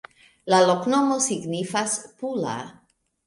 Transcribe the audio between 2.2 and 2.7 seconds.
pula.